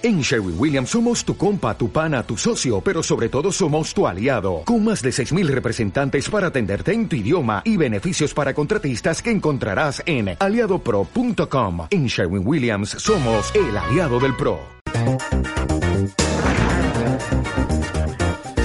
En 0.00 0.20
Sherwin 0.20 0.54
Williams 0.56 0.90
somos 0.90 1.24
tu 1.24 1.36
compa, 1.36 1.76
tu 1.76 1.90
pana, 1.90 2.22
tu 2.22 2.36
socio, 2.36 2.80
pero 2.80 3.02
sobre 3.02 3.28
todo 3.28 3.50
somos 3.50 3.92
tu 3.92 4.06
aliado, 4.06 4.62
con 4.64 4.84
más 4.84 5.02
de 5.02 5.10
6.000 5.10 5.48
representantes 5.48 6.30
para 6.30 6.46
atenderte 6.48 6.92
en 6.92 7.08
tu 7.08 7.16
idioma 7.16 7.62
y 7.64 7.76
beneficios 7.76 8.32
para 8.32 8.54
contratistas 8.54 9.20
que 9.20 9.32
encontrarás 9.32 10.00
en 10.06 10.36
aliadopro.com. 10.38 11.88
En 11.90 12.06
Sherwin 12.06 12.46
Williams 12.46 12.90
somos 12.90 13.52
el 13.56 13.76
aliado 13.76 14.20
del 14.20 14.36
PRO. 14.36 14.60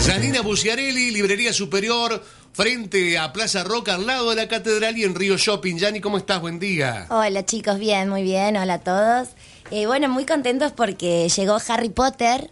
Janina 0.06 0.42
Buciarelli, 0.42 1.10
Librería 1.10 1.52
Superior, 1.52 2.24
frente 2.52 3.18
a 3.18 3.34
Plaza 3.34 3.64
Roca, 3.64 3.96
al 3.96 4.06
lado 4.06 4.30
de 4.30 4.36
la 4.36 4.48
Catedral 4.48 4.96
y 5.00 5.04
en 5.04 5.16
Río 5.16 5.38
Shopping. 5.38 5.78
Yani, 5.78 6.00
¿cómo 6.00 6.20
estás? 6.20 6.42
Buen 6.42 6.60
día. 6.60 7.08
Hola 7.10 7.44
chicos, 7.44 7.80
bien, 7.80 8.08
muy 8.10 8.22
bien, 8.22 8.56
hola 8.56 8.76
a 8.76 8.80
todos. 8.80 9.30
Eh, 9.72 9.88
bueno, 9.88 10.10
muy 10.10 10.26
contentos 10.26 10.72
porque 10.72 11.30
llegó 11.30 11.58
Harry 11.68 11.90
Potter 11.90 12.50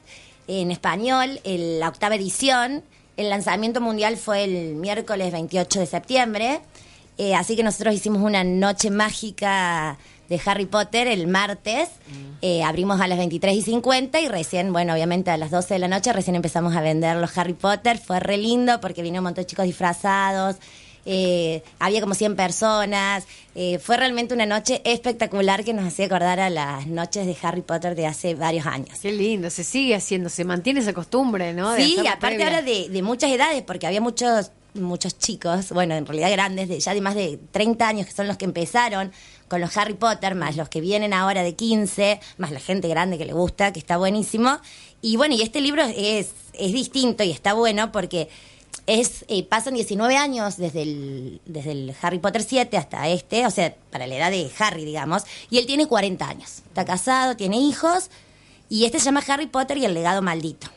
en 0.48 0.72
español, 0.72 1.40
en 1.44 1.80
la 1.80 1.90
octava 1.90 2.16
edición. 2.16 2.84
El 3.18 3.30
lanzamiento 3.30 3.82
mundial 3.82 4.18
fue 4.18 4.44
el 4.44 4.76
miércoles 4.76 5.32
28 5.32 5.80
de 5.80 5.86
septiembre. 5.86 6.62
Eh, 7.18 7.36
así 7.36 7.56
que 7.56 7.64
nosotros 7.64 7.94
hicimos 7.94 8.22
una 8.22 8.44
noche 8.44 8.90
mágica 8.90 9.98
de 10.30 10.42
Harry 10.46 10.66
Potter 10.66 11.08
el 11.08 11.28
martes. 11.28 11.90
Eh, 12.42 12.64
abrimos 12.64 13.02
a 13.02 13.08
las 13.08 13.18
23 13.18 13.54
y 13.54 13.62
50 13.62 14.22
y 14.22 14.28
recién, 14.30 14.72
bueno, 14.72 14.94
obviamente 14.94 15.30
a 15.30 15.38
las 15.38 15.52
12 15.52 15.74
de 15.74 15.80
la 15.80 15.90
noche 15.90 16.14
recién 16.14 16.36
empezamos 16.36 16.76
a 16.76 16.82
vender 16.82 17.18
los 17.18 17.38
Harry 17.38 17.54
Potter. 17.54 17.98
Fue 17.98 18.20
re 18.22 18.38
lindo 18.38 18.80
porque 18.80 19.02
vino 19.02 19.20
un 19.20 19.26
montón 19.26 19.44
de 19.44 19.48
chicos 19.48 19.66
disfrazados. 19.66 20.56
Eh, 21.06 21.64
había 21.80 22.02
como 22.02 22.14
100 22.14 22.36
personas. 22.36 23.26
Eh, 23.56 23.80
fue 23.80 23.98
realmente 23.98 24.34
una 24.34 24.46
noche 24.46 24.82
espectacular 24.86 25.64
que 25.64 25.74
nos 25.74 25.86
hacía 25.86 26.06
acordar 26.06 26.40
a 26.40 26.50
las 26.50 26.88
noches 26.88 27.26
de 27.26 27.36
Harry 27.42 27.62
Potter 27.62 27.96
de 27.96 28.08
hace 28.08 28.36
varios 28.36 28.66
años. 28.66 29.00
Qué 29.02 29.12
lindo, 29.12 29.50
se 29.50 29.64
sigue 29.64 29.96
haciendo, 29.96 30.30
se 30.30 30.46
mantiene 30.46 30.80
esa 30.80 30.94
costumbre, 30.94 31.54
¿no? 31.54 31.76
sí, 31.76 31.98
aparte 32.08 32.44
ahora 32.44 32.62
de, 32.62 32.90
de, 32.90 33.02
muchas 33.02 33.32
edades, 33.32 33.64
porque 33.64 33.88
había 33.88 34.02
muchos 34.02 34.52
muchos 34.74 35.18
chicos, 35.18 35.72
bueno, 35.72 35.96
en 35.96 36.06
realidad 36.06 36.32
grandes, 36.32 36.70
de, 36.70 36.80
ya 36.80 36.94
de 36.94 37.02
más 37.02 37.16
de 37.16 37.40
30 37.52 37.88
años, 37.88 38.08
que 38.08 38.14
son 38.14 38.28
los 38.28 38.38
que 38.38 38.46
empezaron 38.46 39.12
con 39.48 39.60
los 39.60 39.76
Harry 39.76 39.96
Potter, 39.96 40.36
más 40.36 40.56
los 40.56 40.70
que 40.70 40.80
vienen 40.80 41.14
ahora 41.14 41.44
de 41.44 41.56
15, 41.56 42.20
más 42.38 42.52
la 42.52 42.60
gente 42.60 42.88
grande 42.88 43.18
que 43.18 43.26
le 43.26 43.34
gusta, 43.34 43.74
que 43.74 43.80
está 43.80 43.98
buenísimo. 43.98 44.60
Y 45.02 45.18
bueno, 45.18 45.36
y 45.36 45.42
este 45.42 45.60
libro 45.60 45.84
es, 45.84 46.30
es 46.54 46.72
distinto 46.72 47.24
y 47.24 47.32
está 47.32 47.54
bueno 47.54 47.92
porque 47.92 48.30
es 48.88 49.26
eh, 49.28 49.44
pasan 49.44 49.76
19 49.76 50.18
años 50.18 50.58
desde 50.58 50.82
el, 50.82 51.42
desde 51.46 51.72
el 51.72 51.96
Harry 52.02 52.20
Potter 52.20 52.44
7 52.44 52.76
hasta 52.78 53.08
este, 53.10 53.46
o 53.46 53.52
sea, 53.52 53.76
para 53.92 54.08
la 54.08 54.16
edad 54.16 54.32
de 54.32 54.50
Harry, 54.60 54.86
digamos, 54.86 55.24
y 55.50 55.58
él 55.58 55.66
tiene 55.66 55.88
40 55.88 56.28
años. 56.28 56.60
Está 56.68 56.86
casado, 56.86 57.36
tiene 57.36 57.58
hijos, 57.58 58.10
y 58.70 58.86
este 58.86 59.00
se 59.00 59.06
llama 59.06 59.24
Harry 59.28 59.48
Potter 59.48 59.78
y 59.78 59.86
el 59.86 59.94
legado 59.94 60.22
maldito. 60.22 60.68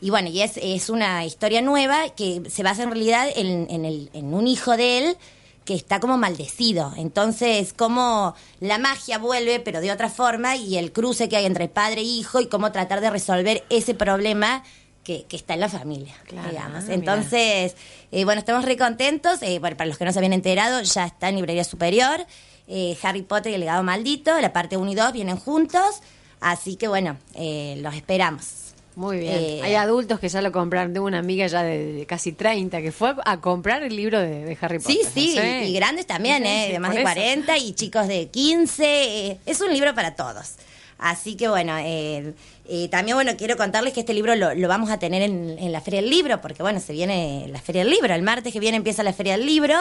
Y 0.00 0.10
bueno, 0.10 0.28
y 0.28 0.42
es, 0.42 0.58
es 0.62 0.90
una 0.90 1.24
historia 1.24 1.62
nueva 1.62 2.10
que 2.10 2.42
se 2.50 2.62
basa 2.62 2.82
en 2.82 2.90
realidad 2.90 3.28
en, 3.34 3.66
en, 3.70 3.84
el, 3.84 4.10
en 4.12 4.34
un 4.34 4.46
hijo 4.46 4.76
de 4.76 4.98
él 4.98 5.16
que 5.64 5.74
está 5.74 5.98
como 5.98 6.18
maldecido. 6.18 6.92
Entonces, 6.96 7.72
cómo 7.72 8.34
la 8.60 8.78
magia 8.78 9.18
vuelve, 9.18 9.60
pero 9.60 9.80
de 9.80 9.92
otra 9.92 10.10
forma, 10.10 10.56
y 10.56 10.76
el 10.76 10.92
cruce 10.92 11.28
que 11.28 11.36
hay 11.36 11.46
entre 11.46 11.68
padre 11.68 12.02
e 12.02 12.04
hijo, 12.04 12.40
y 12.40 12.48
cómo 12.48 12.70
tratar 12.70 13.00
de 13.00 13.10
resolver 13.10 13.64
ese 13.70 13.94
problema 13.94 14.62
que, 15.04 15.24
que, 15.24 15.36
está 15.36 15.54
en 15.54 15.60
la 15.60 15.68
familia, 15.68 16.14
digamos. 16.28 16.88
Entonces, 16.88 17.76
eh, 18.10 18.24
bueno, 18.24 18.40
estamos 18.40 18.64
re 18.64 18.76
contentos. 18.76 19.42
Eh, 19.42 19.58
bueno, 19.58 19.76
para 19.76 19.86
los 19.86 19.98
que 19.98 20.04
no 20.04 20.12
se 20.12 20.18
habían 20.18 20.32
enterado, 20.32 20.80
ya 20.82 21.04
está 21.04 21.28
en 21.28 21.36
Librería 21.36 21.64
Superior. 21.64 22.26
Eh, 22.66 22.96
Harry 23.02 23.22
Potter 23.22 23.52
y 23.52 23.54
el 23.56 23.60
legado 23.60 23.82
maldito, 23.82 24.40
la 24.40 24.52
parte 24.52 24.76
1 24.76 24.90
y 24.90 24.94
2 24.94 25.12
vienen 25.12 25.36
juntos. 25.36 26.00
Así 26.40 26.76
que, 26.76 26.88
bueno, 26.88 27.18
eh, 27.34 27.76
los 27.78 27.94
esperamos. 27.94 28.62
Muy 28.96 29.18
bien. 29.18 29.64
Hay 29.64 29.74
adultos 29.74 30.20
que 30.20 30.28
ya 30.28 30.40
lo 30.40 30.52
compraron. 30.52 30.92
Tengo 30.92 31.06
una 31.06 31.18
amiga 31.18 31.46
ya 31.48 31.62
de, 31.62 31.92
de, 31.92 32.06
casi 32.06 32.32
30 32.32 32.80
que 32.80 32.92
fue 32.92 33.14
a 33.24 33.40
comprar 33.40 33.82
el 33.82 33.96
libro 33.96 34.20
de, 34.20 34.44
de 34.44 34.58
Harry 34.60 34.78
Potter. 34.78 34.96
Sí, 34.96 35.02
sí, 35.12 35.36
y, 35.36 35.66
y 35.66 35.74
grandes 35.74 36.06
también, 36.06 36.46
¿eh? 36.46 36.68
de 36.70 36.78
más 36.78 36.94
de 36.94 37.02
40 37.02 37.58
y 37.58 37.72
chicos 37.74 38.06
de 38.06 38.28
15. 38.28 39.40
es 39.44 39.60
un 39.60 39.72
libro 39.72 39.94
para 39.94 40.14
todos. 40.14 40.54
Así 40.98 41.36
que 41.36 41.48
bueno, 41.48 41.76
eh, 41.78 42.34
eh, 42.68 42.88
también 42.88 43.16
bueno, 43.16 43.32
quiero 43.36 43.56
contarles 43.56 43.92
que 43.92 44.00
este 44.00 44.14
libro 44.14 44.34
lo, 44.36 44.54
lo 44.54 44.68
vamos 44.68 44.90
a 44.90 44.98
tener 44.98 45.22
en, 45.22 45.56
en, 45.58 45.72
la 45.72 45.80
Feria 45.80 46.00
del 46.00 46.10
Libro, 46.10 46.40
porque 46.40 46.62
bueno, 46.62 46.80
se 46.80 46.92
viene 46.92 47.46
la 47.50 47.60
Feria 47.60 47.82
del 47.82 47.90
Libro. 47.90 48.14
El 48.14 48.22
martes 48.22 48.52
que 48.52 48.60
viene 48.60 48.76
empieza 48.76 49.02
la 49.02 49.12
Feria 49.12 49.36
del 49.36 49.46
Libro. 49.46 49.76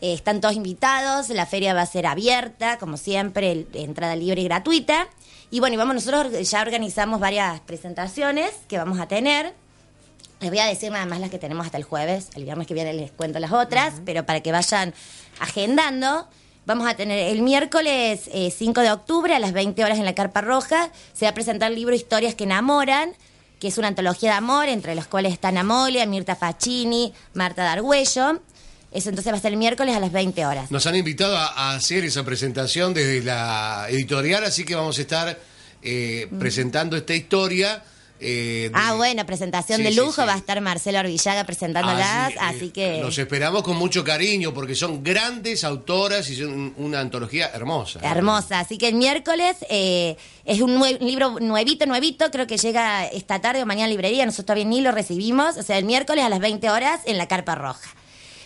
Eh, 0.00 0.12
están 0.12 0.40
todos 0.42 0.54
invitados, 0.54 1.30
la 1.30 1.46
feria 1.46 1.72
va 1.72 1.80
a 1.80 1.86
ser 1.86 2.06
abierta, 2.06 2.78
como 2.78 2.98
siempre, 2.98 3.52
el, 3.52 3.68
entrada 3.72 4.14
libre 4.16 4.42
y 4.42 4.44
gratuita. 4.44 5.08
Y 5.50 5.60
bueno, 5.60 5.74
y 5.74 5.76
vamos, 5.78 5.94
nosotros 5.94 6.50
ya 6.50 6.60
organizamos 6.60 7.20
varias 7.20 7.60
presentaciones 7.60 8.50
que 8.68 8.76
vamos 8.76 9.00
a 9.00 9.08
tener. 9.08 9.54
Les 10.40 10.50
voy 10.50 10.58
a 10.58 10.66
decir 10.66 10.90
nada 10.90 11.06
más 11.06 11.20
las 11.20 11.30
que 11.30 11.38
tenemos 11.38 11.64
hasta 11.64 11.78
el 11.78 11.84
jueves. 11.84 12.28
El 12.34 12.44
viernes 12.44 12.66
que 12.66 12.74
viene 12.74 12.92
les 12.92 13.12
cuento 13.12 13.38
las 13.38 13.52
otras, 13.52 13.94
uh 13.94 13.96
-huh. 13.96 14.02
pero 14.04 14.26
para 14.26 14.40
que 14.40 14.52
vayan 14.52 14.92
agendando. 15.40 16.28
Vamos 16.66 16.88
a 16.88 16.94
tener 16.94 17.30
el 17.30 17.42
miércoles 17.42 18.22
eh, 18.32 18.50
5 18.50 18.80
de 18.80 18.90
octubre 18.90 19.34
a 19.34 19.38
las 19.38 19.52
20 19.52 19.84
horas 19.84 19.98
en 19.98 20.06
la 20.06 20.14
Carpa 20.14 20.40
Roja. 20.40 20.90
Se 21.12 21.26
va 21.26 21.30
a 21.30 21.34
presentar 21.34 21.70
el 21.70 21.76
libro 21.76 21.94
Historias 21.94 22.34
que 22.34 22.44
enamoran, 22.44 23.12
que 23.60 23.68
es 23.68 23.76
una 23.76 23.88
antología 23.88 24.30
de 24.30 24.36
amor, 24.38 24.68
entre 24.68 24.94
los 24.94 25.06
cuales 25.06 25.34
están 25.34 25.58
Amolia, 25.58 26.06
Mirta 26.06 26.36
Facchini, 26.36 27.12
Marta 27.34 27.64
Dargüello. 27.64 28.40
Eso 28.92 29.10
entonces 29.10 29.30
va 29.30 29.36
a 29.36 29.40
ser 29.40 29.52
el 29.52 29.58
miércoles 29.58 29.94
a 29.94 30.00
las 30.00 30.10
20 30.10 30.46
horas. 30.46 30.70
Nos 30.70 30.86
han 30.86 30.96
invitado 30.96 31.36
a, 31.36 31.74
hacer 31.74 32.02
esa 32.04 32.24
presentación 32.24 32.94
desde 32.94 33.22
la 33.22 33.86
editorial, 33.90 34.44
así 34.44 34.64
que 34.64 34.74
vamos 34.74 34.96
a 34.98 35.02
estar 35.02 35.38
eh, 35.82 36.28
mm. 36.30 36.38
presentando 36.38 36.96
esta 36.96 37.14
historia. 37.14 37.82
Eh, 38.20 38.70
de... 38.72 38.72
Ah, 38.74 38.94
bueno, 38.94 39.26
presentación 39.26 39.78
sí, 39.78 39.84
de 39.84 39.92
lujo. 39.92 40.12
Sí, 40.12 40.20
sí. 40.22 40.26
Va 40.26 40.34
a 40.34 40.38
estar 40.38 40.60
Marcelo 40.60 40.98
Arvillaga 40.98 41.44
presentándolas. 41.44 42.28
Así, 42.28 42.36
así 42.40 42.70
que. 42.70 43.00
Los 43.00 43.18
esperamos 43.18 43.62
con 43.62 43.76
mucho 43.76 44.04
cariño 44.04 44.54
porque 44.54 44.74
son 44.74 45.02
grandes 45.02 45.64
autoras 45.64 46.28
y 46.30 46.36
son 46.36 46.74
una 46.76 47.00
antología 47.00 47.50
hermosa. 47.52 48.00
Hermosa. 48.02 48.60
Así 48.60 48.78
que 48.78 48.88
el 48.88 48.94
miércoles 48.94 49.56
eh, 49.68 50.16
es 50.44 50.60
un 50.60 50.74
nue 50.76 50.98
libro 51.00 51.38
nuevito, 51.40 51.86
nuevito. 51.86 52.30
Creo 52.30 52.46
que 52.46 52.56
llega 52.56 53.06
esta 53.06 53.40
tarde 53.40 53.62
o 53.62 53.66
mañana 53.66 53.86
en 53.86 53.90
librería. 53.90 54.24
Nosotros 54.24 54.46
todavía 54.46 54.64
ni 54.64 54.80
lo 54.80 54.92
recibimos. 54.92 55.56
O 55.56 55.62
sea, 55.62 55.76
el 55.78 55.84
miércoles 55.84 56.24
a 56.24 56.28
las 56.28 56.40
20 56.40 56.70
horas 56.70 57.00
en 57.06 57.18
la 57.18 57.28
Carpa 57.28 57.54
Roja. 57.56 57.90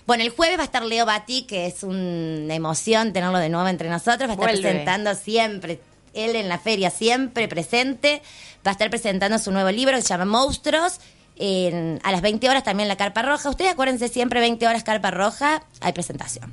Bueno, 0.06 0.24
el 0.24 0.30
jueves 0.30 0.56
va 0.56 0.62
a 0.62 0.64
estar 0.64 0.82
Leo 0.86 1.04
Bati, 1.04 1.42
que 1.42 1.66
es 1.66 1.82
una 1.82 2.54
emoción 2.54 3.12
tenerlo 3.12 3.36
de 3.38 3.50
nuevo 3.50 3.68
entre 3.68 3.90
nosotros. 3.90 4.20
Va 4.20 4.32
a 4.32 4.34
estar 4.36 4.48
Vuelve. 4.48 4.62
presentando 4.62 5.14
siempre, 5.14 5.80
él 6.14 6.36
en 6.36 6.48
la 6.48 6.58
feria 6.58 6.90
siempre 6.90 7.48
presente. 7.48 8.22
Va 8.66 8.70
a 8.70 8.72
estar 8.72 8.90
presentando 8.90 9.38
su 9.38 9.50
nuevo 9.52 9.70
libro 9.70 9.96
que 9.96 10.02
se 10.02 10.08
llama 10.08 10.24
Monstruos. 10.24 11.00
En, 11.36 12.00
a 12.02 12.10
las 12.10 12.20
20 12.20 12.48
horas 12.50 12.64
también 12.64 12.88
la 12.88 12.96
Carpa 12.96 13.22
Roja. 13.22 13.48
Ustedes 13.50 13.72
acuérdense 13.72 14.08
siempre, 14.08 14.40
20 14.40 14.66
horas 14.66 14.82
Carpa 14.82 15.10
Roja, 15.10 15.62
hay 15.80 15.92
presentación. 15.92 16.52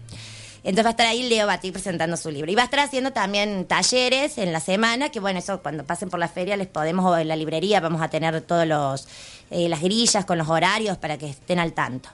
Entonces 0.65 0.85
va 0.85 0.89
a 0.89 0.91
estar 0.91 1.05
ahí 1.05 1.29
Leo 1.29 1.45
Batí 1.45 1.71
presentando 1.71 2.17
su 2.17 2.31
libro. 2.31 2.51
Y 2.51 2.55
va 2.55 2.63
a 2.63 2.65
estar 2.65 2.79
haciendo 2.79 3.13
también 3.13 3.65
talleres 3.65 4.39
en 4.39 4.51
la 4.51 4.59
semana, 4.59 5.09
que 5.09 5.19
bueno, 5.19 5.37
eso 5.37 5.61
cuando 5.61 5.83
pasen 5.85 6.09
por 6.09 6.19
la 6.19 6.27
feria 6.27 6.57
les 6.57 6.67
podemos, 6.67 7.05
o 7.05 7.15
en 7.17 7.27
la 7.27 7.35
librería 7.35 7.79
vamos 7.79 8.01
a 8.01 8.09
tener 8.09 8.41
todos 8.41 8.65
los 8.65 9.07
eh, 9.51 9.69
las 9.69 9.81
grillas 9.81 10.25
con 10.25 10.39
los 10.39 10.49
horarios 10.49 10.97
para 10.97 11.17
que 11.19 11.29
estén 11.29 11.59
al 11.59 11.73
tanto. 11.73 12.09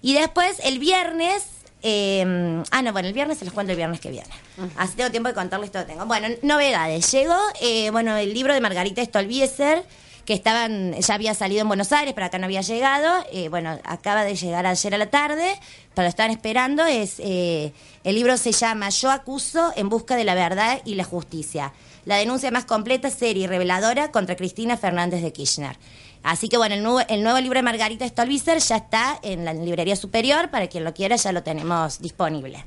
Y 0.00 0.14
después 0.14 0.60
el 0.64 0.78
viernes. 0.78 1.44
Eh, 1.82 2.62
ah, 2.70 2.82
no, 2.82 2.92
bueno, 2.92 3.08
el 3.08 3.14
viernes 3.14 3.38
se 3.38 3.44
los 3.44 3.54
cuento 3.54 3.72
el 3.72 3.76
viernes 3.76 4.00
que 4.00 4.10
viene. 4.10 4.28
Uh 4.58 4.62
-huh. 4.62 4.70
Así 4.76 4.96
tengo 4.96 5.10
tiempo 5.10 5.28
de 5.28 5.34
contarles 5.34 5.70
todo. 5.70 5.84
Tengo. 5.86 6.04
Bueno, 6.06 6.28
novedades. 6.42 7.10
Llegó, 7.10 7.36
eh, 7.60 7.90
bueno, 7.90 8.16
el 8.16 8.34
libro 8.34 8.52
de 8.52 8.60
Margarita 8.60 9.04
Stolbizer, 9.04 9.84
que 10.24 10.34
estaban, 10.34 10.92
ya 10.92 11.14
había 11.14 11.34
salido 11.34 11.62
en 11.62 11.68
Buenos 11.68 11.90
Aires, 11.92 12.14
pero 12.14 12.26
acá 12.26 12.38
no 12.38 12.44
había 12.44 12.60
llegado. 12.60 13.24
Eh, 13.32 13.48
bueno, 13.48 13.78
acaba 13.84 14.24
de 14.24 14.36
llegar 14.36 14.66
ayer 14.66 14.94
a 14.94 14.98
la 14.98 15.10
tarde, 15.10 15.58
pero 15.94 16.04
lo 16.04 16.08
están 16.08 16.30
esperando. 16.30 16.84
Es, 16.84 17.14
eh, 17.18 17.72
el 18.04 18.14
libro 18.14 18.36
se 18.36 18.52
llama 18.52 18.90
Yo 18.90 19.10
acuso 19.10 19.72
en 19.76 19.88
busca 19.88 20.16
de 20.16 20.24
la 20.24 20.34
verdad 20.34 20.82
y 20.84 20.94
la 20.94 21.04
justicia. 21.04 21.72
La 22.04 22.16
denuncia 22.16 22.50
más 22.50 22.64
completa, 22.64 23.10
seria 23.10 23.44
y 23.44 23.46
reveladora 23.46 24.10
contra 24.10 24.36
Cristina 24.36 24.76
Fernández 24.76 25.22
de 25.22 25.32
Kirchner. 25.32 25.76
Así 26.22 26.48
que 26.48 26.56
bueno, 26.58 26.74
el 26.74 26.82
nuevo, 26.82 27.00
el 27.08 27.22
nuevo 27.22 27.38
libro 27.40 27.58
de 27.58 27.62
Margarita 27.62 28.06
Stolbizer 28.06 28.58
ya 28.58 28.76
está 28.76 29.18
en 29.22 29.44
la 29.44 29.54
librería 29.54 29.96
superior, 29.96 30.50
para 30.50 30.66
quien 30.68 30.84
lo 30.84 30.92
quiera 30.92 31.16
ya 31.16 31.32
lo 31.32 31.42
tenemos 31.42 32.00
disponible. 32.00 32.64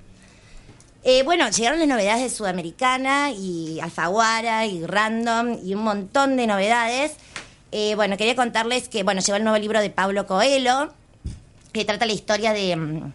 Eh, 1.04 1.24
bueno, 1.24 1.50
llegaron 1.50 1.80
las 1.80 1.88
novedades 1.88 2.24
de 2.24 2.30
Sudamericana 2.30 3.32
y 3.32 3.80
Alfaguara 3.82 4.66
y 4.66 4.86
Random 4.86 5.60
y 5.64 5.76
un 5.76 5.84
montón 5.84 6.38
de 6.38 6.48
novedades. 6.48 7.14
Eh, 7.72 7.96
bueno, 7.96 8.16
quería 8.18 8.36
contarles 8.36 8.88
que, 8.88 9.04
bueno, 9.04 9.20
llegó 9.20 9.36
el 9.36 9.44
nuevo 9.44 9.60
libro 9.60 9.82
de 9.82 9.90
Pablo 9.90 10.26
Coelho, 10.26 10.94
que 11.74 11.84
trata 11.84 12.06
la 12.06 12.14
historia 12.14 12.54
de, 12.54 13.12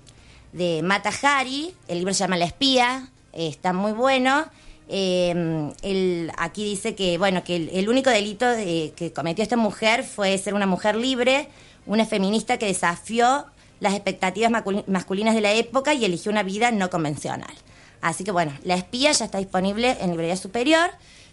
de 0.52 0.82
Mata 0.82 1.10
Hari, 1.22 1.74
el 1.88 1.98
libro 1.98 2.12
se 2.12 2.20
llama 2.20 2.36
La 2.36 2.44
espía, 2.44 3.08
eh, 3.32 3.48
está 3.48 3.72
muy 3.72 3.92
bueno. 3.92 4.44
El, 4.88 6.32
aquí 6.38 6.64
dice 6.64 6.94
que 6.94 7.18
bueno 7.18 7.44
que 7.44 7.56
el, 7.56 7.88
único 7.88 8.10
delito 8.10 8.48
de, 8.48 8.92
que 8.96 9.12
cometió 9.12 9.42
esta 9.42 9.56
mujer 9.56 10.02
fue 10.02 10.36
ser 10.38 10.54
una 10.54 10.66
mujer 10.66 10.96
libre, 10.96 11.48
una 11.86 12.06
feminista 12.06 12.58
que 12.58 12.66
desafió 12.66 13.44
las 13.80 13.94
expectativas 13.94 14.50
masculinas 14.86 15.34
de 15.34 15.40
la 15.40 15.52
época 15.52 15.94
y 15.94 16.04
eligió 16.04 16.32
una 16.32 16.42
vida 16.42 16.70
no 16.72 16.90
convencional. 16.90 17.52
Así 18.00 18.24
que 18.24 18.30
bueno, 18.32 18.52
La 18.64 18.74
espía 18.74 19.12
ya 19.12 19.24
está 19.24 19.38
disponible 19.38 19.96
en 20.00 20.10
librería 20.10 20.36
superior. 20.36 20.90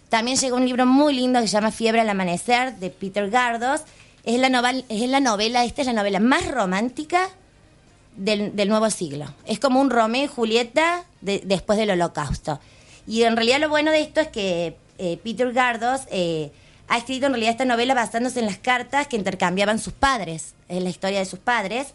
También 0.08 0.36
llegó 0.36 0.56
un 0.56 0.64
libro 0.66 0.86
muy 0.86 1.14
lindo 1.14 1.40
que 1.40 1.48
se 1.48 1.52
llama 1.52 1.70
Fiebre 1.72 2.00
al 2.00 2.08
Amanecer, 2.08 2.76
de 2.76 2.90
Peter 2.90 3.28
Gardos. 3.30 3.80
Es 4.24 4.38
la, 4.38 4.48
novel- 4.48 4.84
es 4.88 5.08
la 5.08 5.20
novela, 5.20 5.64
esta 5.64 5.80
es 5.82 5.86
la 5.86 5.92
novela 5.92 6.20
más 6.20 6.46
romántica 6.48 7.28
del, 8.16 8.54
del 8.54 8.68
nuevo 8.68 8.88
siglo. 8.90 9.26
Es 9.46 9.58
como 9.58 9.80
un 9.80 9.90
Romeo 9.90 10.24
y 10.24 10.28
Julieta 10.28 11.04
de- 11.20 11.42
después 11.44 11.78
del 11.78 11.90
holocausto. 11.90 12.60
Y 13.06 13.22
en 13.22 13.36
realidad 13.36 13.60
lo 13.60 13.68
bueno 13.68 13.90
de 13.90 14.00
esto 14.00 14.20
es 14.20 14.28
que 14.28 14.76
eh, 14.98 15.18
Peter 15.22 15.52
Gardos 15.52 16.02
eh, 16.10 16.50
ha 16.88 16.98
escrito 16.98 17.26
en 17.26 17.32
realidad 17.32 17.52
esta 17.52 17.64
novela 17.64 17.94
basándose 17.94 18.40
en 18.40 18.46
las 18.46 18.58
cartas 18.58 19.06
que 19.06 19.16
intercambiaban 19.16 19.78
sus 19.78 19.92
padres, 19.92 20.54
es 20.68 20.82
la 20.82 20.88
historia 20.90 21.18
de 21.20 21.24
sus 21.24 21.38
padres, 21.38 21.88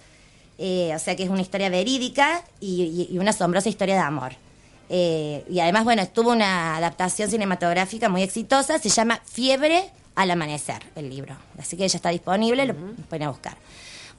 eh, 0.58 0.92
o 0.96 1.00
sea 1.00 1.16
que 1.16 1.24
es 1.24 1.30
una 1.30 1.42
historia 1.42 1.69
verídica 1.69 2.44
y, 2.60 2.84
y- 3.10 3.13
y 3.16 3.18
una 3.18 3.31
asombrosa 3.31 3.69
historia 3.69 3.96
de 3.96 4.02
amor. 4.02 4.34
Eh, 4.90 5.44
y 5.50 5.60
además, 5.60 5.86
bueno, 5.86 6.06
tuvo 6.08 6.31
una 6.31 6.75
adaptación 6.75 7.30
cinematográfica 7.30 8.10
muy 8.10 8.24
exitosa, 8.24 8.78
se 8.78 8.90
llama 8.90 9.22
Fiebre 9.25 9.90
al 10.16 10.30
Amanecer, 10.31 10.84
el 10.96 11.10
libro. 11.10 11.36
Así 11.58 11.78
que 11.78 11.88
ya 11.88 11.96
está 11.96 12.10
disponible, 12.10 12.66
lo 12.66 12.75
pueden 13.10 13.30
buscar. 13.30 13.56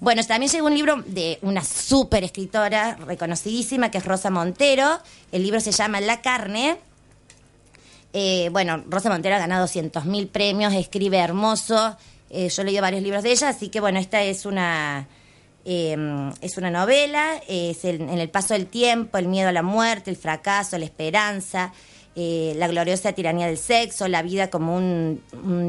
Bueno, 0.02 0.24
también 0.24 0.50
llegó 0.50 0.66
un 0.66 0.74
libro 0.74 1.00
de 1.06 1.38
una 1.42 1.62
súper 1.62 2.24
escritora 2.24 2.96
reconocidísima, 3.06 3.88
que 3.92 3.98
es 3.98 4.04
Rosa 4.04 4.30
Montero. 4.30 4.98
El 5.30 5.44
libro 5.44 5.60
se 5.60 5.70
llama 5.70 6.00
La 6.00 6.20
carne. 6.20 6.76
Eh, 8.12 8.48
bueno, 8.50 8.82
Rosa 8.88 9.10
Montero 9.10 9.36
ha 9.36 9.38
ganado 9.38 9.64
200.000 9.64 10.26
premios, 10.28 10.74
escribe 10.74 11.18
hermoso. 11.18 11.96
Eh, 12.30 12.48
yo 12.48 12.62
he 12.62 12.64
leído 12.64 12.82
varios 12.82 13.00
libros 13.00 13.22
de 13.22 13.30
ella, 13.30 13.50
así 13.50 13.68
que 13.68 13.78
bueno, 13.78 14.00
esta 14.00 14.24
es 14.24 14.44
una, 14.44 15.06
eh, 15.64 15.96
es 16.40 16.56
una 16.56 16.72
novela, 16.72 17.40
es 17.46 17.84
el- 17.84 18.00
en 18.00 18.18
el 18.18 18.28
paso 18.28 18.54
del 18.54 18.66
tiempo, 18.66 19.18
el 19.18 19.28
miedo 19.28 19.50
a 19.50 19.52
la 19.52 19.62
muerte, 19.62 20.10
el 20.10 20.16
fracaso, 20.16 20.78
la 20.78 20.84
esperanza, 20.84 21.72
eh, 22.14 22.52
la 22.56 22.68
gloriosa 22.68 23.12
tiranía 23.12 23.46
del 23.46 23.56
sexo, 23.56 24.06
la 24.06 24.22
vida 24.22 24.50
como 24.50 24.76
un, 24.76 25.22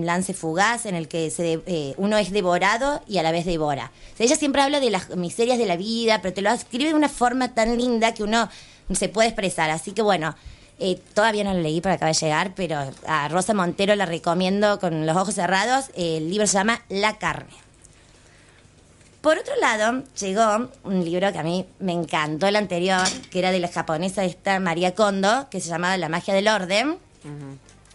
lance 0.06 0.34
fugaz 0.34 0.86
en 0.86 0.96
el 0.96 1.08
que 1.08 1.30
se 1.32 1.62
eh, 1.66 1.94
uno 1.98 2.18
es 2.18 2.32
devorado 2.32 3.02
y 3.08 3.18
a 3.18 3.24
la 3.24 3.32
vez 3.32 3.46
devora. 3.46 3.92
Ella 4.20 4.36
siempre 4.36 4.62
habla 4.62 4.82
de 4.82 4.90
las 4.90 5.16
miserias 5.16 5.58
de 5.58 5.66
la 5.66 5.78
vida, 5.78 6.22
pero 6.22 6.34
te 6.34 6.42
lo 6.42 6.50
escribe 6.52 6.90
de 6.90 6.96
una 6.96 7.10
forma 7.10 7.54
tan 7.54 7.78
linda 7.78 8.14
que 8.14 8.24
uno 8.24 8.50
se 8.94 9.08
puede 9.08 9.30
expresar. 9.30 9.70
Así 9.70 9.94
que 9.94 10.02
bueno, 10.02 10.36
eh, 10.80 11.00
todavía 11.14 11.46
no 11.46 11.54
lo 11.54 11.62
leí 11.62 11.80
porque 11.80 11.96
acaba 11.96 12.12
de 12.12 12.20
llegar, 12.20 12.54
pero 12.56 12.92
a 13.08 13.28
Rosa 13.30 13.54
Montero 13.54 13.96
la 13.96 14.06
recomiendo 14.06 14.80
con 14.80 15.06
los 15.06 15.16
ojos 15.16 15.36
cerrados. 15.36 15.92
El 15.96 16.30
libro 16.30 16.46
se 16.46 16.54
llama 16.54 16.84
La 16.90 17.18
carne. 17.18 17.63
Por 19.24 19.38
otro 19.38 19.56
lado, 19.56 20.04
llegó 20.20 20.70
un 20.84 21.06
libro 21.06 21.32
que 21.32 21.40
a 21.40 21.44
mí 21.44 21.66
me 21.80 21.94
encantó 21.94 22.46
el 22.48 22.58
anterior, 22.58 23.08
que 23.32 23.40
era 23.40 23.52
de 23.52 23.60
la 23.60 23.70
japonesa 23.70 24.26
esta 24.26 24.60
María 24.60 24.94
Kondo, 24.96 25.48
que 25.50 25.62
se 25.62 25.70
llamaba 25.70 25.96
La 25.96 26.10
magia 26.10 26.34
del 26.34 26.50
orden. 26.50 26.98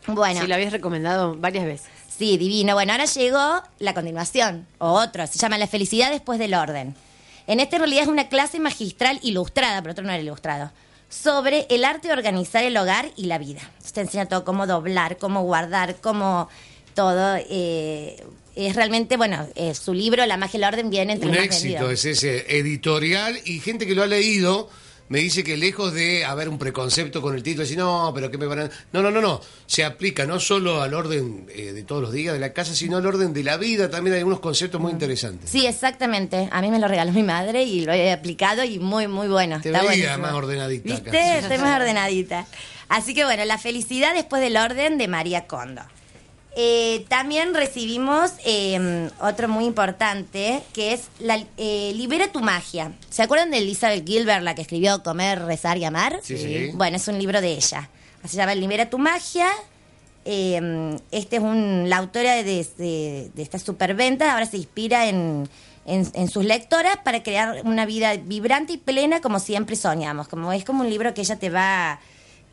Bueno, 0.06 0.40
Sí, 0.40 0.46
lo 0.46 0.54
habías 0.54 0.72
recomendado 0.72 1.36
varias 1.36 1.66
veces. 1.66 1.86
Sí, 2.08 2.38
divino. 2.38 2.72
Bueno, 2.72 2.92
ahora 2.92 3.04
llegó 3.04 3.62
la 3.78 3.92
continuación, 3.92 4.66
o 4.78 4.88
otro, 4.92 5.26
se 5.26 5.38
llama 5.38 5.58
La 5.58 5.66
felicidad 5.66 6.10
después 6.10 6.38
del 6.38 6.54
orden. 6.54 6.94
En 7.46 7.60
este 7.60 7.76
en 7.76 7.80
realidad 7.82 8.04
es 8.04 8.08
una 8.08 8.30
clase 8.30 8.58
magistral 8.58 9.20
ilustrada, 9.22 9.82
pero 9.82 9.92
otro 9.92 10.04
no 10.04 10.10
era 10.12 10.22
ilustrado, 10.22 10.70
sobre 11.10 11.66
el 11.68 11.84
arte 11.84 12.08
de 12.08 12.14
organizar 12.14 12.64
el 12.64 12.74
hogar 12.78 13.10
y 13.16 13.26
la 13.26 13.36
vida. 13.36 13.60
Te 13.92 14.00
enseña 14.00 14.24
todo, 14.24 14.46
cómo 14.46 14.66
doblar, 14.66 15.18
cómo 15.18 15.42
guardar, 15.42 15.96
cómo 15.96 16.48
todo. 16.94 17.36
eh, 17.36 18.24
es 18.66 18.76
realmente, 18.76 19.16
bueno, 19.16 19.46
eh, 19.54 19.74
su 19.74 19.94
libro, 19.94 20.26
La 20.26 20.36
magia 20.36 20.58
del 20.60 20.68
orden, 20.68 20.90
viene 20.90 21.12
entre 21.14 21.28
Un 21.28 21.34
los 21.36 21.46
más 21.46 21.54
éxito 21.56 21.86
vendidos. 21.86 22.04
es 22.04 22.22
ese 22.24 22.58
editorial 22.58 23.38
y 23.44 23.60
gente 23.60 23.86
que 23.86 23.94
lo 23.94 24.02
ha 24.02 24.06
leído 24.06 24.68
me 25.10 25.20
dice 25.20 25.42
que 25.42 25.56
lejos 25.56 25.94
de 25.94 26.26
haber 26.26 26.50
un 26.50 26.58
preconcepto 26.58 27.22
con 27.22 27.34
el 27.34 27.42
título, 27.42 27.62
decir, 27.62 27.78
no, 27.78 28.12
pero 28.14 28.30
¿qué 28.30 28.36
me 28.36 28.44
van 28.44 28.58
a...? 28.58 28.70
No, 28.92 29.00
no, 29.00 29.10
no, 29.10 29.22
no. 29.22 29.40
Se 29.64 29.82
aplica 29.82 30.26
no 30.26 30.38
solo 30.38 30.82
al 30.82 30.92
orden 30.92 31.46
eh, 31.48 31.72
de 31.72 31.82
todos 31.82 32.02
los 32.02 32.12
días 32.12 32.34
de 32.34 32.40
la 32.40 32.52
casa, 32.52 32.74
sino 32.74 32.98
al 32.98 33.06
orden 33.06 33.32
de 33.32 33.42
la 33.42 33.56
vida. 33.56 33.88
También 33.88 34.12
hay 34.12 34.18
algunos 34.18 34.40
conceptos 34.40 34.78
muy 34.78 34.92
interesantes. 34.92 35.48
Sí, 35.48 35.66
exactamente. 35.66 36.50
A 36.52 36.60
mí 36.60 36.70
me 36.70 36.78
lo 36.78 36.88
regaló 36.88 37.10
mi 37.12 37.22
madre 37.22 37.62
y 37.64 37.86
lo 37.86 37.92
he 37.94 38.12
aplicado 38.12 38.64
y 38.64 38.78
muy, 38.78 39.08
muy 39.08 39.28
bueno. 39.28 39.62
Te 39.62 39.70
Está 39.70 39.80
veía 39.80 39.92
buenísimo. 40.10 40.18
más 40.26 40.32
ordenadita 40.34 40.94
acá. 40.94 41.10
¿Viste? 41.10 41.38
Estoy 41.38 41.56
más 41.58 41.80
ordenadita. 41.80 42.46
Así 42.90 43.14
que 43.14 43.24
bueno, 43.24 43.46
la 43.46 43.56
felicidad 43.56 44.12
después 44.12 44.42
del 44.42 44.58
orden 44.58 44.98
de 44.98 45.08
María 45.08 45.46
Kondo. 45.46 45.80
Eh, 46.56 47.04
también 47.08 47.54
recibimos 47.54 48.32
eh, 48.44 49.10
otro 49.20 49.48
muy 49.48 49.64
importante, 49.64 50.62
que 50.72 50.92
es 50.92 51.02
la, 51.20 51.44
eh, 51.56 51.92
Libera 51.94 52.32
tu 52.32 52.40
magia. 52.40 52.92
¿Se 53.10 53.22
acuerdan 53.22 53.50
de 53.52 53.58
Elizabeth 53.58 54.04
Gilbert, 54.04 54.42
la 54.42 54.56
que 54.56 54.62
escribió 54.62 55.02
Comer, 55.04 55.44
Rezar 55.44 55.78
y 55.78 55.84
Amar? 55.84 56.18
Sí, 56.22 56.36
sí. 56.36 56.70
Bueno, 56.74 56.96
es 56.96 57.06
un 57.06 57.18
libro 57.18 57.40
de 57.40 57.52
ella. 57.52 57.88
Se 58.24 58.36
llama 58.36 58.56
Libera 58.56 58.90
tu 58.90 58.98
magia. 58.98 59.46
Eh, 60.24 60.98
este 61.12 61.36
es 61.36 61.42
un, 61.42 61.88
la 61.88 61.98
autora 61.98 62.34
de, 62.34 62.66
de, 62.76 63.30
de 63.32 63.42
esta 63.42 63.58
superventa, 63.58 64.32
ahora 64.32 64.44
se 64.46 64.56
inspira 64.56 65.08
en, 65.08 65.48
en, 65.86 66.10
en 66.12 66.28
sus 66.28 66.44
lectoras 66.44 66.98
para 67.04 67.22
crear 67.22 67.62
una 67.64 67.86
vida 67.86 68.14
vibrante 68.16 68.72
y 68.72 68.78
plena 68.78 69.20
como 69.20 69.38
siempre 69.38 69.76
soñamos. 69.76 70.26
Como 70.26 70.52
es 70.52 70.64
como 70.64 70.82
un 70.82 70.90
libro 70.90 71.14
que 71.14 71.20
ella 71.20 71.36
te 71.36 71.50
va... 71.50 72.00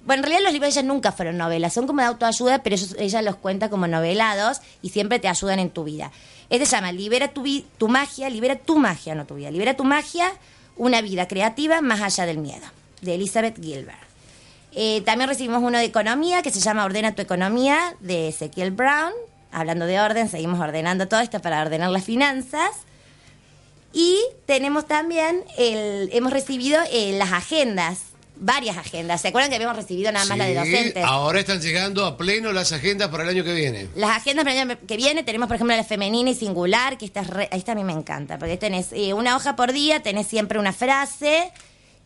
Bueno, 0.06 0.20
en 0.22 0.24
realidad 0.30 0.44
los 0.44 0.54
libros 0.54 0.74
de 0.76 0.80
ella 0.82 0.88
nunca 0.88 1.12
fueron 1.12 1.38
novelas, 1.38 1.74
son 1.74 1.88
como 1.88 2.02
de 2.02 2.08
autoayuda, 2.08 2.62
pero 2.64 2.76
ellos- 2.76 2.96
ella 3.00 3.22
los 3.24 3.36
cuenta 3.38 3.70
como 3.70 3.88
novelados 3.88 4.62
y 4.82 4.90
siempre 4.90 5.20
te 5.20 5.28
ayudan 5.28 5.60
en 5.60 5.70
tu 5.72 5.84
vida. 5.84 6.12
Este 6.50 6.66
se 6.68 6.74
llama 6.76 6.92
Libera 6.92 7.30
tu, 7.30 7.42
vi- 7.42 7.66
tu 7.80 7.88
magia, 7.88 8.30
libera 8.30 8.56
tu 8.56 8.78
magia, 8.78 9.16
no 9.16 9.26
tu 9.26 9.36
vida. 9.36 9.50
Libera 9.50 9.76
tu 9.76 9.84
magia, 9.84 10.32
una 10.78 11.02
vida 11.02 11.28
creativa 11.28 11.82
más 11.82 12.02
allá 12.02 12.26
del 12.28 12.38
miedo, 12.38 12.66
de 13.02 13.16
Elizabeth 13.16 13.60
Gilbert. 13.60 13.98
Eh, 14.74 15.02
también 15.06 15.30
recibimos 15.30 15.64
uno 15.64 15.78
de 15.80 15.86
economía 15.86 16.42
que 16.44 16.52
se 16.52 16.60
llama 16.60 16.86
Ordena 16.86 17.16
tu 17.16 17.22
economía 17.22 17.96
de 18.00 18.28
Ezequiel 18.28 18.72
Brown. 18.72 19.12
Hablando 19.52 19.86
de 19.86 20.00
orden, 20.02 20.30
seguimos 20.30 20.60
ordenando 20.60 21.08
todo 21.08 21.22
esto 21.22 21.40
para 21.42 21.62
ordenar 21.62 21.90
las 21.90 22.04
finanzas. 22.04 22.72
Y 23.94 24.20
tenemos 24.46 24.86
también, 24.86 25.44
el, 25.58 26.10
hemos 26.12 26.34
recibido 26.34 26.78
eh, 26.92 27.14
las 27.18 27.32
agendas, 27.32 28.00
varias 28.38 28.78
agendas. 28.78 29.22
¿Se 29.22 29.30
acuerdan 29.30 29.50
que 29.50 29.56
habíamos 29.56 29.78
recibido 29.78 30.12
nada 30.12 30.26
más 30.26 30.38
la 30.38 30.46
de 30.46 30.56
docentes? 30.56 31.04
Ahora 31.06 31.40
están 31.40 31.62
llegando 31.62 32.06
a 32.06 32.18
pleno 32.18 32.52
las 32.52 32.72
agendas 32.72 33.10
para 33.10 33.24
el 33.24 33.30
año 33.30 33.44
que 33.44 33.54
viene. 33.54 33.88
Las 33.96 34.18
agendas 34.18 34.44
para 34.46 34.62
el 34.62 34.70
año 34.70 34.78
que 34.88 34.98
viene 34.98 35.24
tenemos, 35.24 35.48
por 35.48 35.56
ejemplo, 35.56 35.76
la 35.76 35.84
femenina 35.84 36.30
y 36.30 36.36
singular, 36.36 36.98
que 36.98 37.06
esta, 37.06 37.22
es 37.22 37.28
re- 37.28 37.50
esta 37.52 37.72
a 37.72 37.76
mí 37.76 37.84
me 37.84 37.94
encanta, 37.94 38.38
porque 38.38 38.58
tenés 38.58 38.88
eh, 38.92 39.14
una 39.14 39.36
hoja 39.36 39.56
por 39.56 39.72
día, 39.74 40.02
tenés 40.02 40.28
siempre 40.28 40.60
una 40.60 40.74
frase 40.74 41.52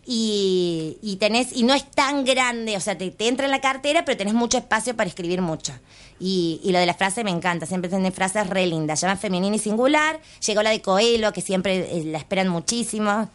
y, 0.06 0.98
y 1.02 1.18
tenés 1.18 1.50
y 1.54 1.64
no 1.64 1.74
es 1.74 1.90
tan 1.92 2.26
grande, 2.26 2.78
o 2.78 2.80
sea, 2.80 2.98
te, 2.98 3.12
te 3.12 3.28
entra 3.28 3.46
en 3.46 3.52
la 3.52 3.62
cartera, 3.62 4.06
pero 4.06 4.18
tenés 4.18 4.34
mucho 4.34 4.58
espacio 4.58 4.96
para 4.96 5.08
escribir 5.10 5.42
mucho. 5.42 5.74
Y, 6.20 6.60
y 6.64 6.72
lo 6.72 6.80
de 6.80 6.86
la 6.86 6.94
frase 6.94 7.24
me 7.24 7.32
encanta, 7.32 7.66
siempre 7.66 7.90
tenés 7.90 8.14
frases 8.14 8.48
re 8.48 8.66
lindas. 8.68 9.00
Se 9.00 9.06
llama 9.08 9.18
femenina 9.20 9.56
y 9.56 9.60
singular, 9.60 10.20
llegó 10.46 10.62
la 10.64 10.72
de 10.72 10.82
Coelho, 10.82 11.32
que 11.32 11.42
siempre 11.42 11.78
eh, 11.98 12.04
la 12.06 12.18
esperan 12.18 12.50
muchísimo. 12.50 13.30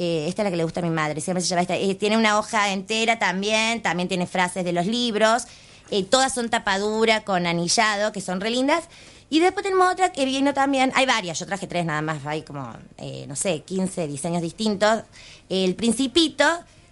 Eh, 0.00 0.24
esta 0.28 0.42
es 0.42 0.44
la 0.44 0.50
que 0.50 0.56
le 0.56 0.64
gusta 0.64 0.80
a 0.80 0.82
mi 0.82 0.88
madre, 0.90 1.20
siempre 1.20 1.42
se 1.42 1.48
llama 1.48 1.62
esta. 1.62 1.76
Eh, 1.76 1.94
tiene 1.94 2.16
una 2.16 2.38
hoja 2.38 2.72
entera 2.72 3.18
también, 3.18 3.82
también 3.82 4.08
tiene 4.08 4.26
frases 4.26 4.64
de 4.64 4.72
los 4.72 4.86
libros. 4.86 5.44
Eh, 5.90 6.04
todas 6.04 6.32
son 6.32 6.48
tapadura 6.48 7.20
con 7.22 7.46
anillado, 7.46 8.10
que 8.10 8.20
son 8.20 8.40
re 8.40 8.50
lindas. 8.50 8.84
Y 9.32 9.38
después 9.38 9.62
tenemos 9.62 9.92
otra 9.92 10.10
que 10.10 10.24
vino 10.24 10.52
también, 10.52 10.90
hay 10.96 11.06
varias, 11.06 11.38
yo 11.38 11.46
traje 11.46 11.68
tres 11.68 11.84
nada 11.84 12.02
más, 12.02 12.26
hay 12.26 12.42
como, 12.42 12.68
eh, 12.98 13.26
no 13.28 13.36
sé, 13.36 13.60
15 13.60 14.08
diseños 14.08 14.42
distintos. 14.42 15.04
El 15.48 15.76
Principito, 15.76 16.44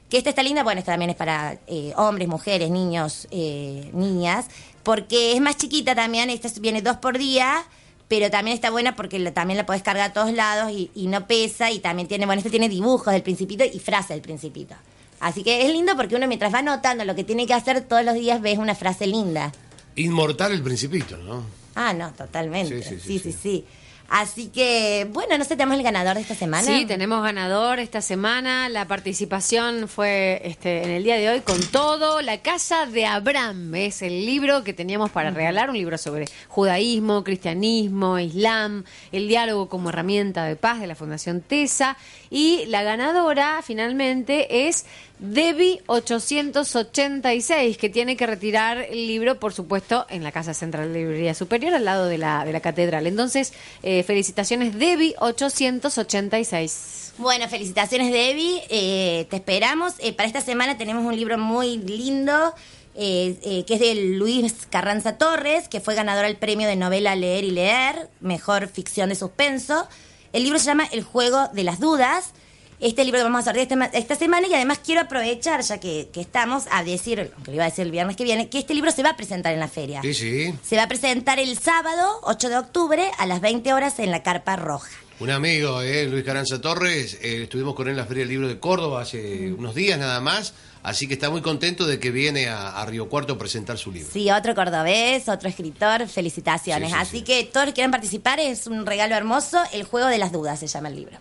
que 0.09 0.19
esta 0.19 0.31
está 0.31 0.45
linda, 0.45 0.63
bueno, 0.63 0.79
esta 0.79 0.93
también 0.93 1.11
es 1.11 1.17
para 1.17 1.59
eh, 1.67 1.93
hombres, 1.97 2.29
mujeres, 2.29 2.71
niños, 2.71 3.27
eh, 3.33 3.91
niñas, 3.93 4.47
porque 4.85 5.33
es 5.33 5.41
más 5.41 5.57
chiquita 5.57 5.97
también, 5.97 6.31
esta 6.31 6.49
viene 6.61 6.81
dos 6.81 6.99
por 6.99 7.19
día, 7.19 7.65
pero 8.09 8.31
también 8.31 8.55
está 8.55 8.71
buena 8.71 8.97
porque 8.97 9.19
también 9.31 9.59
la 9.59 9.67
podés 9.67 9.83
cargar 9.83 10.11
a 10.11 10.13
todos 10.13 10.33
lados 10.33 10.73
y, 10.73 10.91
y 10.95 11.07
no 11.07 11.27
pesa 11.27 11.71
y 11.71 11.79
también 11.79 12.09
tiene, 12.09 12.27
bueno, 12.27 12.41
este 12.41 12.51
tiene 12.51 12.69
dibujos 12.69 13.13
del 13.13 13.23
principito 13.23 13.65
y 13.65 13.79
frase 13.79 14.15
del 14.15 14.23
principito. 14.23 14.75
Así 15.21 15.43
que 15.43 15.67
es 15.67 15.73
lindo 15.73 15.95
porque 15.97 16.17
uno 16.17 16.27
mientras 16.27 16.53
va 16.55 16.61
anotando 16.61 17.05
lo 17.05 17.15
que 17.15 17.25
tiene 17.25 17.47
que 17.47 17.55
hacer 17.55 17.83
todos 17.83 18.05
los 18.05 18.15
días 18.15 18.41
ves 18.41 18.59
una 18.59 18.75
frase 18.75 19.07
linda. 19.07 19.53
Inmortal 19.97 20.53
el 20.53 20.63
principito, 20.63 21.17
¿no? 21.19 21.45
Ah, 21.75 21.93
no, 21.93 22.13
totalmente. 22.13 22.83
Sí, 22.83 22.89
Sí, 22.89 23.01
sí, 23.01 23.01
sí, 23.01 23.19
sí, 23.19 23.33
sí. 23.33 23.39
sí. 23.43 23.65
Así 24.09 24.49
que, 24.49 25.07
bueno, 25.13 25.37
no 25.37 25.45
sé, 25.45 25.51
tenemos 25.51 25.77
el 25.77 25.83
ganador 25.83 26.15
de 26.15 26.23
esta 26.23 26.35
semana. 26.35 26.63
Sí, 26.63 26.87
tenemos 26.87 27.23
ganador 27.23 27.79
esta 27.79 28.01
semana. 28.01 28.71
La 28.71 28.87
participación 28.87 29.87
fue 29.87 30.41
este, 30.45 30.83
en 30.83 30.91
el 30.91 31.05
día 31.05 31.17
de 31.17 31.29
hoy 31.29 31.41
con 31.41 31.61
todo. 31.61 32.23
La 32.23 32.39
Casa 32.39 32.87
de 32.87 33.05
Abraham 33.05 33.75
es 33.75 34.01
el 34.01 34.25
libro 34.25 34.65
que 34.65 34.73
teníamos 34.73 35.11
para 35.11 35.31
regalar, 35.31 35.69
un 35.69 35.77
libro 35.77 35.99
sobre 35.99 36.25
judaísmo, 36.49 37.23
cristianismo, 37.23 38.19
islam, 38.19 38.85
el 39.13 39.29
diálogo 39.29 39.69
como 39.69 39.91
herramienta 39.91 40.45
de 40.45 40.57
paz 40.57 40.81
de 40.81 40.87
la 40.87 40.95
Fundación 40.95 41.43
TESA. 41.43 41.99
Y 42.31 42.65
la 42.67 42.83
ganadora 42.83 43.61
finalmente 43.63 44.69
es 44.69 44.87
Debbie 45.19 45.83
886, 45.87 47.77
que 47.77 47.89
tiene 47.89 48.17
que 48.17 48.27
retirar 48.27 48.79
el 48.79 49.07
libro, 49.07 49.41
por 49.41 49.53
supuesto, 49.53 50.07
en 50.11 50.23
la 50.23 50.31
Casa 50.31 50.55
Central 50.55 50.93
de 50.93 51.01
Librería 51.01 51.35
Superior, 51.35 51.75
al 51.75 51.85
lado 51.85 52.07
de 52.07 52.19
la, 52.19 52.45
de 52.45 52.53
la 52.53 52.61
catedral. 52.61 53.07
Entonces, 53.07 53.53
eh, 53.83 53.98
felicitaciones, 54.05 54.79
Debbie 54.79 55.15
886. 55.19 57.15
Bueno, 57.19 57.49
felicitaciones, 57.49 58.13
Debbie. 58.13 58.63
Eh, 58.71 59.27
te 59.29 59.37
esperamos. 59.37 59.95
Eh, 59.99 60.13
para 60.13 60.27
esta 60.27 60.41
semana 60.41 60.77
tenemos 60.79 61.05
un 61.05 61.17
libro 61.17 61.39
muy 61.39 61.79
lindo 61.79 62.55
eh, 63.01 63.39
eh, 63.43 63.65
que 63.65 63.75
es 63.75 63.81
de 63.81 63.95
Luis 63.95 64.67
Carranza 64.71 65.19
Torres, 65.19 65.69
que 65.69 65.79
fue 65.81 65.95
ganador 65.95 66.25
al 66.25 66.37
premio 66.37 66.67
de 66.67 66.75
novela 66.75 67.15
Leer 67.15 67.45
y 67.45 67.53
Leer, 67.53 68.11
mejor 68.19 68.67
ficción 68.67 69.11
de 69.11 69.15
suspenso. 69.15 69.87
El 70.33 70.43
libro 70.43 70.59
se 70.59 70.65
llama 70.65 70.85
El 70.91 71.05
juego 71.05 71.47
de 71.53 71.63
las 71.63 71.79
dudas. 71.79 72.33
Este 72.81 73.05
libro 73.05 73.19
lo 73.19 73.25
vamos 73.25 73.41
a 73.41 73.53
sortear 73.53 73.91
esta 73.93 74.15
semana 74.15 74.47
y 74.47 74.55
además 74.55 74.79
quiero 74.85 75.01
aprovechar, 75.01 75.63
ya 75.63 75.79
que, 75.79 76.11
que, 76.13 76.21
estamos, 76.21 76.67
a 76.71 76.85
decir, 76.85 77.33
aunque 77.35 77.51
lo 77.51 77.57
iba 77.57 77.65
a 77.65 77.71
decir 77.71 77.85
el 77.85 77.91
viernes 77.91 78.15
que 78.15 78.23
viene, 78.23 78.49
que 78.49 78.61
este 78.61 78.73
libro 78.73 78.93
se 78.93 79.03
va 79.03 79.11
a 79.11 79.17
presentar 79.17 79.53
en 79.53 79.59
la 79.59 79.67
feria. 79.67 80.01
Sí, 80.03 80.15
sí. 80.15 80.55
Se 80.63 80.77
va 80.77 80.85
a 80.85 80.89
presentar 80.89 81.41
el 81.41 81.59
sábado, 81.59 82.21
8 82.23 82.49
de 82.49 82.57
octubre, 82.57 83.11
a 83.19 83.27
las 83.27 83.41
20 83.41 83.73
horas 83.73 83.99
en 83.99 84.13
la 84.13 84.23
Carpa 84.23 84.55
Roja. 84.55 84.91
Un 85.19 85.31
amigo, 85.31 85.83
eh, 85.83 86.07
Luis 86.07 86.23
Caranza 86.23 86.61
Torres, 86.61 87.19
eh, 87.21 87.43
estuvimos 87.43 87.75
con 87.75 87.89
él 87.89 87.93
en 87.93 87.97
la 87.97 88.07
Feria 88.07 88.21
del 88.21 88.29
Libro 88.29 88.47
de 88.47 88.61
Córdoba 88.61 89.03
hace 89.03 89.53
unos 89.53 89.75
días 89.75 89.99
nada 89.99 90.21
más, 90.21 90.55
así 90.85 91.09
que 91.09 91.15
está 91.15 91.31
muy 91.31 91.43
contento 91.43 91.85
de 91.85 91.99
que 91.99 92.13
viene 92.13 92.47
a, 92.47 92.81
a 92.81 92.87
Río 92.87 93.09
Cuarto 93.09 93.33
a 93.33 93.39
presentar 93.39 93.77
su 93.77 93.91
libro. 93.91 94.09
Sí, 94.13 94.31
otro 94.31 94.55
cordobés, 94.55 95.29
otro 95.29 95.49
escritor, 95.49 96.07
felicitaciones. 96.07 96.91
Sí, 96.91 96.95
sí, 96.95 97.01
así 97.01 97.19
sí. 97.19 97.25
que 97.25 97.43
todos 97.43 97.67
los 97.67 97.73
que 97.73 97.79
quieran 97.79 97.91
participar 97.91 98.39
es 98.39 98.69
un 98.69 98.87
regalo 98.87 99.17
hermoso, 99.17 99.61
El 99.73 99.83
juego 99.83 100.07
de 100.07 100.19
las 100.19 100.31
dudas 100.31 100.61
se 100.61 100.69
llama 100.69 100.91
el 100.91 100.95
libro. 100.95 101.19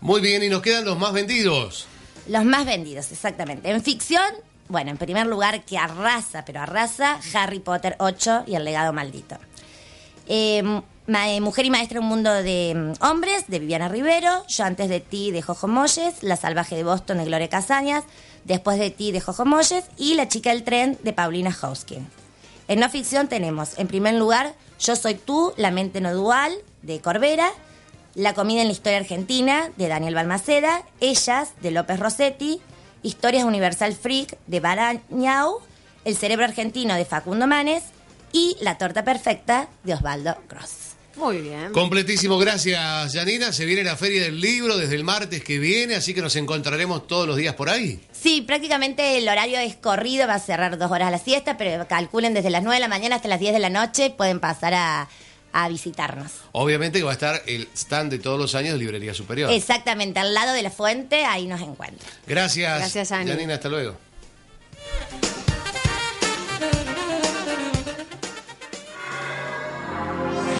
Muy 0.00 0.20
bien, 0.20 0.42
y 0.42 0.48
nos 0.48 0.62
quedan 0.62 0.84
los 0.84 0.98
más 0.98 1.12
vendidos. 1.12 1.86
Los 2.28 2.44
más 2.44 2.66
vendidos, 2.66 3.10
exactamente. 3.12 3.70
En 3.70 3.82
ficción, 3.82 4.24
bueno, 4.68 4.90
en 4.90 4.96
primer 4.98 5.26
lugar, 5.26 5.64
que 5.64 5.78
arrasa, 5.78 6.44
pero 6.44 6.60
arrasa, 6.60 7.18
Harry 7.34 7.60
Potter 7.60 7.96
8 7.98 8.44
y 8.46 8.54
el 8.56 8.64
legado 8.64 8.92
maldito. 8.92 9.36
Ma- 11.06 11.28
eh, 11.30 11.40
Mujer 11.40 11.64
y 11.66 11.70
Maestra 11.70 11.98
en 11.98 12.02
un 12.04 12.08
mundo 12.08 12.32
de 12.32 12.74
mm, 12.98 13.04
hombres, 13.04 13.44
de 13.48 13.58
Viviana 13.60 13.88
Rivero. 13.88 14.44
Yo 14.48 14.64
antes 14.64 14.88
de 14.88 15.00
ti, 15.00 15.30
de 15.30 15.40
Jojo 15.42 15.68
Moyes. 15.68 16.22
La 16.22 16.36
salvaje 16.36 16.74
de 16.76 16.82
Boston, 16.82 17.18
de 17.18 17.24
Gloria 17.26 17.48
Casañas. 17.48 18.02
Después 18.44 18.78
de 18.78 18.90
ti, 18.90 19.12
de 19.12 19.20
Jojo 19.20 19.44
Moyes. 19.44 19.84
Y 19.96 20.14
La 20.14 20.26
chica 20.28 20.50
del 20.50 20.64
tren, 20.64 20.98
de 21.04 21.12
Paulina 21.12 21.56
Hoskin. 21.62 22.08
En 22.68 22.80
no 22.80 22.88
ficción 22.90 23.28
tenemos, 23.28 23.78
en 23.78 23.86
primer 23.86 24.14
lugar, 24.14 24.54
Yo 24.80 24.96
soy 24.96 25.14
tú, 25.14 25.52
La 25.56 25.70
mente 25.70 26.00
no 26.00 26.12
dual, 26.12 26.52
de 26.82 27.00
Corbera. 27.00 27.48
La 28.16 28.32
comida 28.32 28.62
en 28.62 28.68
la 28.68 28.72
historia 28.72 28.96
argentina, 28.96 29.70
de 29.76 29.88
Daniel 29.88 30.14
Balmaceda. 30.14 30.82
Ellas, 31.00 31.50
de 31.60 31.70
López 31.70 32.00
Rossetti. 32.00 32.62
Historias 33.02 33.44
Universal 33.44 33.94
Freak, 33.94 34.38
de 34.46 34.58
Barañao. 34.58 35.60
El 36.06 36.16
cerebro 36.16 36.46
argentino, 36.46 36.94
de 36.94 37.04
Facundo 37.04 37.46
Manes. 37.46 37.82
Y 38.32 38.56
La 38.62 38.78
torta 38.78 39.04
perfecta, 39.04 39.68
de 39.84 39.92
Osvaldo 39.92 40.34
Gross. 40.48 40.94
Muy 41.16 41.42
bien. 41.42 41.72
Completísimo, 41.72 42.38
gracias 42.38 43.12
Janina. 43.12 43.52
Se 43.52 43.66
viene 43.66 43.84
la 43.84 43.96
Feria 43.96 44.22
del 44.22 44.40
Libro 44.40 44.78
desde 44.78 44.94
el 44.94 45.04
martes 45.04 45.44
que 45.44 45.58
viene, 45.58 45.94
así 45.94 46.14
que 46.14 46.22
nos 46.22 46.36
encontraremos 46.36 47.06
todos 47.06 47.26
los 47.26 47.36
días 47.36 47.54
por 47.54 47.68
ahí. 47.68 48.00
Sí, 48.12 48.42
prácticamente 48.42 49.18
el 49.18 49.28
horario 49.28 49.58
es 49.58 49.76
corrido, 49.76 50.26
va 50.26 50.34
a 50.34 50.40
cerrar 50.40 50.76
dos 50.78 50.90
horas 50.90 51.10
la 51.10 51.18
siesta, 51.18 51.56
pero 51.56 51.86
calculen 51.86 52.34
desde 52.34 52.50
las 52.50 52.62
9 52.62 52.76
de 52.76 52.80
la 52.80 52.88
mañana 52.88 53.16
hasta 53.16 53.28
las 53.28 53.40
10 53.40 53.54
de 53.54 53.60
la 53.60 53.70
noche, 53.70 54.10
pueden 54.10 54.40
pasar 54.40 54.74
a, 54.74 55.08
a 55.58 55.68
visitarnos. 55.68 56.32
Obviamente 56.52 56.98
que 56.98 57.04
va 57.04 57.12
a 57.12 57.14
estar 57.14 57.42
el 57.46 57.66
stand 57.74 58.10
de 58.10 58.18
todos 58.18 58.38
los 58.38 58.54
años 58.54 58.74
de 58.74 58.78
Librería 58.78 59.14
Superior. 59.14 59.50
Exactamente, 59.50 60.20
al 60.20 60.34
lado 60.34 60.52
de 60.52 60.62
la 60.62 60.70
fuente, 60.70 61.24
ahí 61.24 61.46
nos 61.46 61.62
encuentran. 61.62 62.12
Gracias. 62.26 62.78
Gracias, 62.78 63.08
Janina. 63.08 63.54
hasta 63.54 63.70
luego. 63.70 63.96